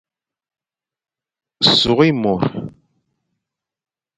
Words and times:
Sukh 1.77 2.09
môr. 2.21 2.41